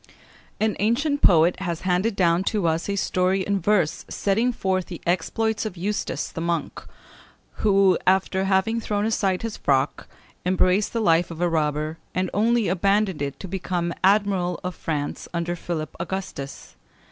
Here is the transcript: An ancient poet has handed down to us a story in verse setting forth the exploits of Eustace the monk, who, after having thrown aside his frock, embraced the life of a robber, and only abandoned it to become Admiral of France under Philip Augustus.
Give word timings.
An 0.59 0.75
ancient 0.79 1.21
poet 1.21 1.59
has 1.59 1.81
handed 1.81 2.15
down 2.15 2.43
to 2.45 2.65
us 2.65 2.89
a 2.89 2.95
story 2.95 3.41
in 3.43 3.59
verse 3.59 4.03
setting 4.09 4.51
forth 4.51 4.87
the 4.87 4.99
exploits 5.05 5.63
of 5.63 5.77
Eustace 5.77 6.29
the 6.29 6.41
monk, 6.41 6.83
who, 7.57 7.99
after 8.07 8.45
having 8.45 8.81
thrown 8.81 9.05
aside 9.05 9.43
his 9.43 9.57
frock, 9.57 10.07
embraced 10.43 10.93
the 10.93 11.01
life 11.01 11.29
of 11.29 11.39
a 11.39 11.47
robber, 11.47 11.99
and 12.15 12.31
only 12.33 12.67
abandoned 12.67 13.21
it 13.21 13.39
to 13.39 13.47
become 13.47 13.93
Admiral 14.03 14.59
of 14.63 14.73
France 14.73 15.27
under 15.35 15.55
Philip 15.55 15.95
Augustus. 15.99 16.75